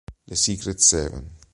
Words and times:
The 0.25 0.35
Secret 0.35 0.81
Seven 0.81 1.29